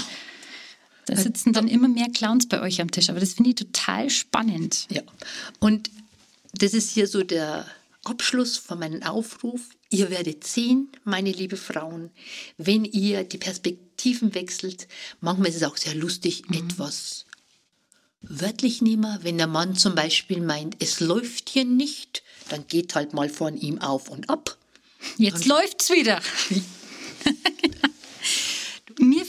Da 1.08 1.16
sitzen 1.16 1.54
dann 1.54 1.70
immer 1.70 1.88
mehr 1.88 2.10
Clowns 2.14 2.48
bei 2.48 2.62
euch 2.62 2.82
am 2.82 2.92
Tisch. 2.92 3.10
Aber 3.10 3.20
das 3.20 3.34
finde 3.34 3.52
ich 3.52 3.56
total 3.56 4.10
spannend. 4.10 4.88
Ja. 4.92 5.02
Und 5.60 5.90
das 6.54 6.74
ist 6.74 6.92
hier 6.92 7.08
so 7.08 7.24
der 7.24 7.66
Abschluss 8.04 8.58
von 8.58 8.80
meinem 8.80 9.02
Aufruf. 9.04 9.62
Ihr 9.90 10.10
werdet 10.10 10.46
sehen, 10.46 10.90
meine 11.06 11.32
liebe 11.32 11.56
Frauen, 11.56 12.10
wenn 12.58 12.84
ihr 12.84 13.24
die 13.24 13.38
Perspektiven 13.38 14.36
wechselt. 14.36 14.88
Manchmal 15.22 15.50
ist 15.50 15.56
es 15.56 15.64
auch 15.64 15.78
sehr 15.78 15.96
lustig, 15.96 16.44
etwas 16.52 17.26
wörtlich 18.22 18.82
nehmen. 18.82 19.20
Wenn 19.22 19.38
der 19.38 19.48
Mann 19.48 19.76
zum 19.76 19.96
Beispiel 19.96 20.42
meint, 20.42 20.76
es 20.80 21.00
läuft 21.00 21.50
hier 21.50 21.64
nicht, 21.64 22.22
dann 22.50 22.68
geht 22.68 22.96
halt 22.96 23.14
mal 23.14 23.30
von 23.30 23.56
ihm 23.56 23.80
auf 23.80 24.10
und 24.10 24.30
ab. 24.30 24.58
Jetzt 25.18 25.46
läuft's 25.46 25.90
wieder. 25.90 26.22
Mir 26.50 26.64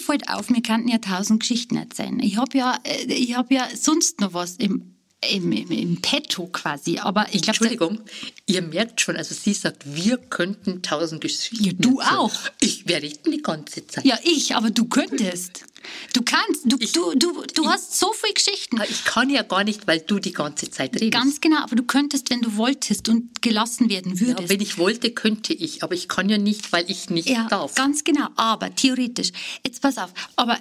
fällt 0.09 0.29
auf, 0.31 0.49
wir 0.49 0.63
könnten 0.63 0.89
ja 0.89 0.99
tausend 0.99 1.41
Geschichten 1.41 1.77
erzählen. 1.77 2.19
Ich 2.21 2.39
habe 2.39 2.57
ja, 2.57 2.79
äh, 2.85 3.35
hab 3.35 3.51
ja 3.53 3.69
sonst 3.75 4.21
noch 4.21 4.33
was 4.33 4.57
im, 4.57 4.95
im, 5.21 5.51
im, 5.53 5.71
im 5.73 6.01
Petto 6.01 6.47
quasi. 6.47 6.99
Aber 6.99 7.23
ich 7.33 7.43
glaube, 7.43 7.49
Entschuldigung, 7.59 8.01
ihr 8.47 8.63
merkt 8.63 9.01
schon, 9.01 9.17
also 9.17 9.35
sie 9.35 9.53
sagt, 9.53 9.83
wir 9.85 10.17
könnten 10.19 10.81
tausend 10.83 11.21
Geschichten 11.21 11.65
Ja, 11.65 11.73
du 11.77 11.99
erzählen. 11.99 12.17
auch. 12.19 12.33
Ich 12.61 12.87
werde 12.89 13.09
die 13.09 13.43
ganze 13.43 13.87
Zeit. 13.87 14.05
ja, 14.05 14.17
ich, 14.23 14.55
aber 14.55 14.71
du 14.71 14.85
könntest. 14.87 15.65
Du 16.13 16.23
kannst, 16.23 16.63
du, 16.67 16.77
Ich- 16.81 16.93
du, 16.93 17.15
du, 17.17 17.43
du 17.55 17.69
hast 17.69 17.99
so 17.99 18.13
viele 18.13 18.35
Geschichten. 18.35 18.77
Aber 18.81 18.89
Ich 18.91 19.05
kann 19.05 19.31
ja 19.31 19.43
gar 19.43 19.65
nicht, 19.65 19.87
weil 19.87 20.01
du 20.01 20.19
die 20.19 20.33
ganze 20.33 20.71
Zeit 20.71 20.95
redest. 20.95 21.13
Ganz 21.13 21.41
genau, 21.41 21.63
aber 21.63 21.77
du 21.77 21.83
könntest, 21.85 22.31
wenn 22.31 22.41
du 22.43 22.57
wolltest 22.57 23.09
und 23.09 23.41
gelassen 23.43 23.89
werden 23.89 24.15
Ja, 24.15 24.21
würdest. 24.21 24.49
wenn 24.51 24.61
ich 24.61 24.79
wollte, 24.79 25.11
könnte 25.13 25.53
ich, 25.55 25.83
aber 25.83 25.95
ich 25.95 26.09
kann 26.09 26.29
ja 26.29 26.39
nicht, 26.39 26.73
weil 26.73 26.89
ich 26.91 27.11
nicht 27.11 27.29
Ja, 27.29 27.47
darf. 27.49 27.75
ganz 27.75 28.05
genau. 28.05 28.29
Aber 28.37 28.75
theoretisch. 28.75 29.31
Jetzt 29.65 29.81
pass 29.83 29.99
auf. 29.99 30.13
Aber 30.37 30.59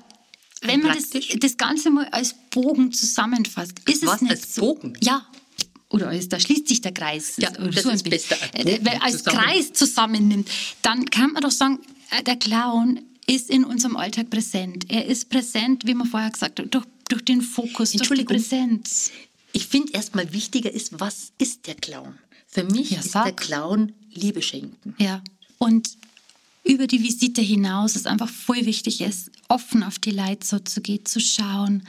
wenn 0.61 0.81
man 0.81 0.95
das, 0.97 1.09
das 1.39 1.57
Ganze 1.57 1.89
mal 1.89 2.05
als 2.09 2.35
Bogen 2.51 2.91
zusammenfasst, 2.91 3.73
ist 3.87 4.05
Was, 4.05 4.15
es 4.15 4.21
nicht 4.21 4.31
als 4.31 4.55
so. 4.55 4.61
Bogen? 4.61 4.93
Ja. 5.01 5.25
Oder 5.89 6.09
als, 6.09 6.27
da 6.27 6.39
schließt 6.39 6.67
sich 6.67 6.81
der 6.81 6.91
Kreis. 6.93 7.35
Ja, 7.37 7.49
Oder 7.51 7.69
das 7.71 7.85
ein 7.85 7.95
ist 7.95 8.09
besser, 8.09 8.35
Äh, 8.53 8.63
Bogen 8.63 8.85
Weil 8.85 8.97
als 9.01 9.23
zusammen. 9.23 9.37
Kreis 9.39 9.73
zusammennimmt, 9.73 10.49
dann 10.81 11.05
kann 11.05 11.31
man 11.31 11.41
doch 11.41 11.51
sagen, 11.51 11.79
äh, 12.11 12.23
der 12.23 12.35
Clown 12.35 13.01
ist 13.25 13.49
in 13.49 13.63
unserem 13.63 13.95
Alltag 13.95 14.29
präsent. 14.29 14.85
Er 14.89 15.05
ist 15.05 15.29
präsent, 15.29 15.85
wie 15.85 15.93
man 15.93 16.07
vorher 16.07 16.29
gesagt 16.31 16.59
hat, 16.59 16.73
durch, 16.73 16.85
durch 17.09 17.23
den 17.25 17.41
Fokus, 17.41 17.73
durch 17.73 17.91
die 17.91 17.97
Entschuldigung. 17.99 18.35
Präsenz. 18.35 19.11
Ich 19.53 19.67
finde 19.67 19.93
erstmal 19.93 20.31
wichtiger 20.33 20.71
ist, 20.71 20.99
was 20.99 21.31
ist 21.37 21.67
der 21.67 21.75
Clown? 21.75 22.17
Für 22.47 22.63
mich 22.63 22.91
Ja, 22.91 22.99
ist 22.99 23.11
sag. 23.11 23.23
der 23.25 23.33
Clown 23.33 23.93
Liebe 24.11 24.41
schenken. 24.41 24.93
Ja. 24.97 25.21
Und 25.57 25.97
über 26.67 26.87
die 26.87 27.01
Visite 27.01 27.41
hinaus 27.41 27.95
ist 27.95 28.07
einfach 28.07 28.29
voll 28.29 28.65
wichtig 28.65 29.01
ist, 29.01 29.31
offen 29.47 29.83
auf 29.83 29.99
die 29.99 30.11
Leute 30.11 30.45
so 30.45 30.59
zu 30.59 30.81
gehen, 30.81 31.05
zu 31.05 31.19
schauen, 31.19 31.87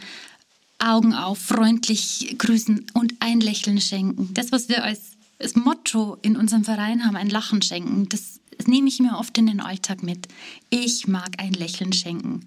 Augen 0.79 1.13
auf, 1.13 1.39
freundlich 1.39 2.37
grüßen 2.39 2.87
und 2.95 3.15
ein 3.21 3.41
Lächeln 3.41 3.81
schenken. 3.81 4.33
Das, 4.33 4.53
was 4.53 4.69
wir 4.69 4.85
als, 4.85 5.17
als 5.41 5.57
Motto 5.57 6.17
in 6.23 6.37
unserem 6.37 6.65
Verein 6.65 7.05
haben, 7.05 7.17
ein 7.17 7.31
Lachen 7.31 7.63
schenken, 7.63 8.09
das, 8.09 8.41
das 8.57 8.69
nehme 8.69 8.89
ich 8.89 9.01
mir 9.01 9.19
oft 9.19 9.37
in 9.37 9.47
den 9.47 9.61
Alltag 9.61 10.05
mit. 10.05 10.29
Ich 10.71 11.09
mag 11.09 11.31
ein 11.39 11.53
Lächeln 11.53 11.93
schenken. 11.93 12.47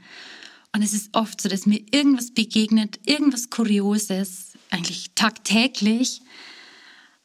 Und 0.73 0.81
es 0.81 0.93
ist 0.93 1.09
oft 1.13 1.41
so, 1.41 1.49
dass 1.49 1.65
mir 1.65 1.81
irgendwas 1.91 2.31
begegnet, 2.31 2.99
irgendwas 3.05 3.49
Kurioses, 3.49 4.53
eigentlich 4.69 5.11
tagtäglich, 5.15 6.21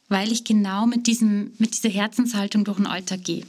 weil 0.09 0.33
ich 0.33 0.43
genau 0.43 0.87
mit, 0.87 1.07
diesem, 1.07 1.53
mit 1.59 1.77
dieser 1.77 1.91
Herzenshaltung 1.91 2.65
durch 2.65 2.79
den 2.79 2.89
Alltag 2.89 3.23
gehe 3.23 3.45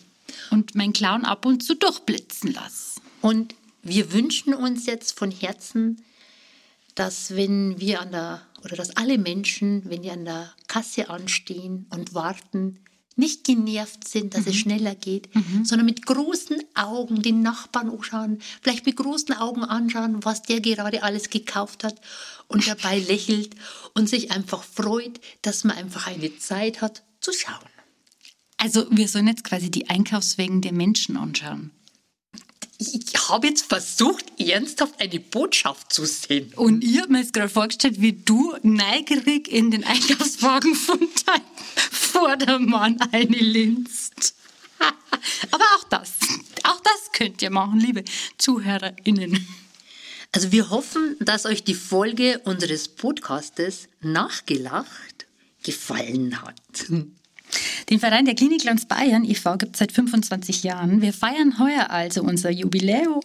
und 0.51 0.75
meinen 0.75 0.93
Clown 0.93 1.25
ab 1.25 1.45
und 1.45 1.63
zu 1.63 1.75
durchblitzen 1.75 2.53
lasse. 2.53 2.99
Und 3.21 3.55
wir 3.83 4.11
wünschen 4.13 4.53
uns 4.53 4.85
jetzt 4.85 5.17
von 5.17 5.31
Herzen, 5.31 6.03
dass 6.95 7.35
wenn 7.35 7.79
wir 7.79 8.01
an 8.01 8.11
der, 8.11 8.41
oder 8.63 8.75
dass 8.75 8.95
alle 8.97 9.17
Menschen, 9.17 9.83
wenn 9.85 10.01
die 10.01 10.11
an 10.11 10.25
der 10.25 10.51
Kasse 10.67 11.09
anstehen 11.09 11.85
und 11.91 12.13
warten, 12.13 12.79
nicht 13.17 13.45
genervt 13.45 14.07
sind, 14.07 14.35
dass 14.35 14.45
es 14.45 14.55
schneller 14.55 14.93
geht, 14.93 15.29
sondern 15.63 15.85
mit 15.85 16.05
großen 16.05 16.61
Augen 16.75 17.23
den 17.23 17.41
Nachbarn 17.41 17.89
anschauen, 17.89 18.39
vielleicht 18.61 18.85
mit 18.85 18.95
großen 18.95 19.35
Augen 19.35 19.63
anschauen, 19.63 20.23
was 20.23 20.43
der 20.43 20.61
gerade 20.61 21.01
alles 21.01 21.31
gekauft 21.31 21.83
hat 21.83 21.99
und 22.47 22.67
dabei 22.67 22.99
lächelt 22.99 23.55
und 23.95 24.07
sich 24.07 24.31
einfach 24.31 24.63
freut, 24.63 25.19
dass 25.41 25.63
man 25.63 25.77
einfach 25.77 26.05
eine 26.05 26.37
Zeit 26.37 26.81
hat 26.81 27.03
zu 27.19 27.33
schauen. 27.33 27.76
Also 28.57 28.87
wir 28.89 29.07
sollen 29.07 29.27
jetzt 29.27 29.43
quasi 29.43 29.69
die 29.69 29.89
Einkaufswegen 29.89 30.61
der 30.61 30.73
Menschen 30.73 31.15
anschauen. 31.15 31.71
Ich 32.79 33.29
habe 33.29 33.47
jetzt 33.47 33.65
versucht, 33.65 34.25
ernsthaft 34.39 34.99
eine 34.99 35.19
Botschaft 35.19 35.91
zu 35.91 36.05
sehen. 36.05 36.53
Und 36.55 36.83
ich 36.83 36.99
habe 36.99 37.11
mir 37.11 37.19
jetzt 37.19 37.33
gerade 37.33 37.49
vorgestellt, 37.49 38.01
wie 38.01 38.13
du 38.13 38.55
neugierig 38.61 39.47
in 39.47 39.71
den 39.71 39.83
Einkaufswagen 39.83 40.75
von 40.75 40.99
deinem 40.99 41.41
Vordermann 41.91 42.99
einlinst. 43.11 44.35
Aber 45.51 45.63
auch 45.75 45.83
das, 45.89 46.13
auch 46.63 46.79
das 46.81 47.11
könnt 47.13 47.41
ihr 47.41 47.49
machen, 47.49 47.79
liebe 47.79 48.03
ZuhörerInnen. 48.37 49.47
Also 50.31 50.51
wir 50.51 50.69
hoffen, 50.69 51.15
dass 51.19 51.45
euch 51.45 51.63
die 51.63 51.73
Folge 51.73 52.41
unseres 52.45 52.89
Podcastes 52.89 53.87
nachgelacht 54.01 55.25
gefallen 55.63 56.41
hat. 56.41 56.85
Den 57.89 57.99
Verein 57.99 58.25
der 58.25 58.35
Kliniklands 58.35 58.85
Bayern 58.85 59.23
e.V. 59.23 59.57
gibt 59.57 59.75
es 59.75 59.79
seit 59.79 59.93
25 59.93 60.63
Jahren. 60.63 61.01
Wir 61.01 61.13
feiern 61.13 61.57
heuer 61.57 61.89
also 61.89 62.21
unser 62.21 62.51
Jubiläum. 62.51 63.21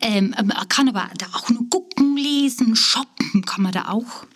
Ähm, 0.00 0.34
man 0.44 0.68
kann 0.68 0.88
aber 0.88 1.08
da 1.16 1.26
auch 1.32 1.48
nur 1.48 1.68
gucken, 1.70 2.16
lesen, 2.16 2.74
shoppen 2.76 3.44
kann 3.46 3.62
man 3.62 3.72
da 3.72 3.88
auch. 3.88 4.26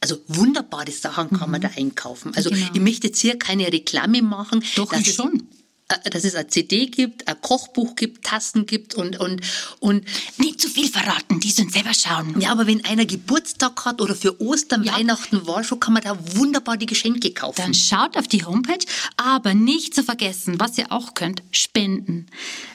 Also 0.00 0.16
wunderbare 0.28 0.90
Sachen 0.92 1.30
kann 1.30 1.50
man 1.50 1.60
da 1.62 1.70
einkaufen. 1.76 2.34
Also 2.34 2.50
Genau. 2.50 2.66
ich 2.74 2.80
möchte 2.80 3.06
jetzt 3.06 3.20
hier 3.20 3.38
keine 3.38 3.66
Reklame 3.72 4.20
machen. 4.22 4.62
Doch, 4.76 4.92
ich 4.92 5.14
schon. 5.14 5.44
Äh, 5.88 6.10
Dass 6.10 6.24
es 6.24 6.34
eine 6.34 6.48
CD 6.48 6.86
gibt, 6.86 7.28
ein 7.28 7.40
Kochbuch 7.40 7.94
gibt, 7.96 8.24
Tassen 8.24 8.66
gibt 8.66 8.94
und, 8.94 9.18
und, 9.20 9.40
und 9.80 10.04
Nicht 10.38 10.60
zu 10.60 10.68
viel 10.68 10.88
verraten, 10.88 11.40
die 11.40 11.50
sollen 11.50 11.68
selber 11.70 11.92
schauen. 11.92 12.40
Ja, 12.40 12.52
aber 12.52 12.66
wenn 12.66 12.84
einer 12.84 13.04
Geburtstag 13.04 13.84
hat 13.84 14.00
oder 14.00 14.14
für 14.14 14.40
Ostern, 14.40 14.82
Ja. 14.84 14.94
Weihnachten 14.96 15.46
war 15.46 15.62
schon, 15.62 15.80
kann 15.80 15.92
man 15.94 16.02
da 16.02 16.18
wunderbar 16.36 16.76
die 16.76 16.86
Geschenke 16.86 17.32
kaufen. 17.32 17.60
Dann 17.60 17.74
schaut 17.74 18.16
auf 18.16 18.28
die 18.28 18.44
Homepage, 18.44 18.84
aber 19.16 19.54
nicht 19.54 19.94
zu 19.94 20.02
vergessen, 20.02 20.58
was 20.58 20.78
ihr 20.78 20.90
auch 20.90 21.14
könnt, 21.14 21.42
spenden. 21.50 22.26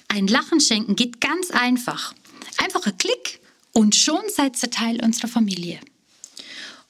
Ein 0.08 0.28
Lachen 0.28 0.60
schenken 0.60 0.96
geht 0.96 1.20
ganz 1.22 1.52
einfach. 1.52 2.14
Einfach 2.58 2.86
ein 2.86 2.98
Klick 2.98 3.40
und 3.74 3.96
schon 3.96 4.22
seid 4.36 4.62
ihr 4.62 4.70
Teil 4.70 5.04
unserer 5.04 5.28
Familie. 5.28 5.80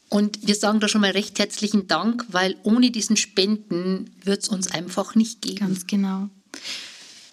Und 0.10 0.48
wir 0.48 0.56
sagen 0.56 0.80
da 0.80 0.88
schon 0.88 1.02
mal 1.02 1.12
recht 1.12 1.38
herzlichen 1.40 1.88
Dank, 1.88 2.26
weil 2.30 2.56
ohne 2.64 2.90
diesen 2.92 3.16
Spenden 3.16 4.10
wird 4.24 4.42
es 4.44 4.50
uns 4.50 4.72
einfach 4.72 5.16
nicht 5.16 5.42
geben. 5.42 5.58
Ganz 5.60 5.86
genau. 5.88 6.30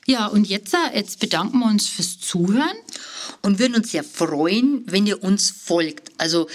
Ja, 0.07 0.27
und 0.27 0.47
jetzt, 0.47 0.73
äh, 0.75 0.95
jetzt 0.97 1.19
bedanken 1.19 1.59
wir 1.59 1.67
uns 1.67 1.89
fürs 1.89 2.21
Zuhören. 2.21 2.77
Und 3.43 3.59
würden 3.59 3.75
uns 3.77 3.91
sehr 3.91 4.05
freuen, 4.05 4.83
wenn 4.87 5.07
ihr 5.07 5.23
uns 5.23 5.51
folgt. 5.51 6.13
Also, 6.19 6.49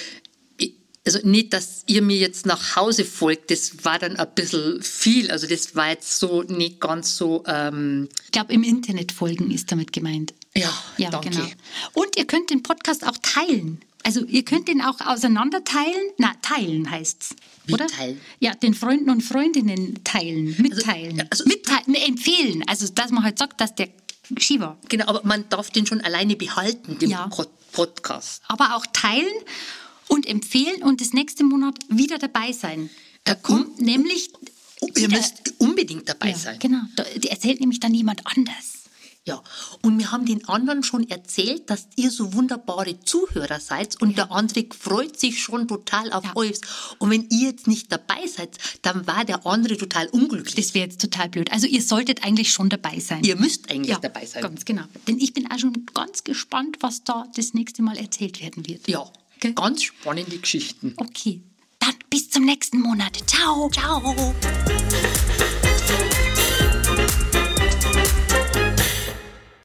also 1.05 1.19
nicht, 1.23 1.51
dass 1.51 1.83
ihr 1.87 2.01
mir 2.01 2.17
jetzt 2.17 2.45
nach 2.45 2.75
Hause 2.75 3.03
folgt, 3.03 3.49
das 3.49 3.83
war 3.83 3.97
dann 3.97 4.15
ein 4.17 4.27
bisschen 4.35 4.81
viel. 4.83 5.31
Also 5.31 5.47
das 5.47 5.75
war 5.75 5.89
jetzt 5.89 6.19
so 6.19 6.43
nicht 6.43 6.79
ganz 6.79 7.17
so... 7.17 7.43
Ähm, 7.47 8.07
Ich 8.25 8.31
glaube, 8.31 8.53
im 8.53 8.63
Internet 8.63 9.11
folgen 9.11 9.49
ist 9.51 9.71
damit 9.71 9.91
gemeint. 9.91 10.33
Ja, 10.55 10.71
Ja, 10.97 11.09
danke. 11.09 11.29
genau. 11.31 11.45
Und 11.93 12.15
ihr 12.17 12.25
könnt 12.25 12.51
den 12.51 12.61
Podcast 12.61 13.05
auch 13.05 13.17
teilen. 13.21 13.81
Also 14.03 14.25
ihr 14.25 14.43
könnt 14.43 14.67
den 14.67 14.81
auch 14.81 14.99
auseinanderteilen. 15.01 16.09
Na, 16.17 16.33
teilen 16.41 16.89
heißt's. 16.89 17.35
Wie 17.65 17.73
oder? 17.73 17.87
teilen? 17.87 18.19
Ja, 18.39 18.53
den 18.55 18.73
Freunden 18.73 19.09
und 19.09 19.21
Freundinnen 19.21 20.03
teilen, 20.03 20.55
mitteilen. 20.59 21.17
ja, 21.17 21.25
also- 21.29 21.43
mitteilen, 21.45 21.83
ne, 21.87 22.05
empfehlen. 22.07 22.63
Also, 22.67 22.87
dass 22.89 23.11
man 23.11 23.23
halt 23.23 23.37
sagt, 23.37 23.61
dass 23.61 23.75
der 23.75 23.89
Ski 24.37 24.59
war. 24.59 24.77
Genau, 24.89 25.05
aber 25.07 25.21
man 25.23 25.47
darf 25.49 25.69
den 25.69 25.85
schon 25.85 26.01
alleine 26.01 26.35
behalten, 26.35 26.97
den 26.99 27.09
Ja. 27.11 27.27
Pod- 27.27 27.49
Podcast. 27.71 28.41
Aber 28.47 28.75
auch 28.75 28.85
teilen 28.93 29.27
und 30.07 30.25
empfehlen 30.27 30.83
und 30.83 30.99
das 31.01 31.13
nächste 31.13 31.43
Monat 31.43 31.75
wieder 31.89 32.17
dabei 32.17 32.51
sein. 32.51 32.89
Da 33.23 33.35
kommt 33.35 33.79
nämlich. 33.81 34.29
Oh, 34.81 34.87
Ihr 34.97 35.09
müsst 35.09 35.53
unbedingt 35.59 36.09
dabei 36.09 36.29
ja, 36.31 36.35
sein. 36.37 36.59
Genau, 36.59 36.81
da 36.95 37.03
erzählt 37.03 37.59
nämlich 37.59 37.79
dann 37.79 37.93
jemand 37.93 38.25
anders. 38.25 38.80
Ja, 39.27 39.43
und 39.83 39.99
wir 39.99 40.11
haben 40.11 40.25
den 40.25 40.47
anderen 40.49 40.81
schon 40.81 41.07
erzählt, 41.07 41.69
dass 41.69 41.87
ihr 41.95 42.09
so 42.09 42.33
wunderbare 42.33 42.99
Zuhörer 43.01 43.59
seid 43.59 44.01
und 44.01 44.17
der 44.17 44.31
andere 44.31 44.65
freut 44.77 45.19
sich 45.19 45.43
schon 45.43 45.67
total 45.67 46.11
auf 46.11 46.23
Ja. 46.23 46.35
euch. 46.35 46.59
Und 46.97 47.11
wenn 47.11 47.27
ihr 47.29 47.49
jetzt 47.51 47.67
nicht 47.67 47.91
dabei 47.91 48.25
seid, 48.25 48.57
dann 48.81 49.05
war 49.05 49.23
der 49.23 49.45
andere 49.45 49.77
total 49.77 50.07
unglücklich. 50.07 50.55
Das 50.55 50.73
wäre 50.73 50.87
jetzt 50.87 50.99
total 51.01 51.29
blöd. 51.29 51.51
Also 51.51 51.67
ihr 51.67 51.83
solltet 51.83 52.23
eigentlich 52.23 52.51
schon 52.51 52.69
dabei 52.69 52.99
sein. 52.99 53.23
ihr 53.23 53.35
müsst 53.35 53.69
eigentlich 53.69 53.95
dabei 53.97 54.25
sein. 54.25 54.41
Ganz 54.41 54.65
genau. 54.65 54.85
Denn 55.07 55.19
ich 55.19 55.35
bin 55.35 55.51
auch 55.51 55.59
schon 55.59 55.85
ganz 55.93 56.23
gespannt, 56.23 56.77
was 56.79 57.03
da 57.03 57.25
das 57.35 57.53
nächste 57.53 57.83
Mal 57.83 57.97
erzählt 57.97 58.41
werden 58.41 58.67
wird. 58.67 58.87
Ja, 58.87 59.05
Gell? 59.39 59.53
ganz 59.53 59.83
spannende 59.83 60.39
Geschichten. 60.39 60.95
Okay. 60.97 61.43
Dann 61.77 61.93
bis 62.09 62.31
zum 62.31 62.43
nächsten 62.45 62.79
Monat. 62.79 63.17
Ciao. 63.27 63.69
Ciao. 63.69 64.33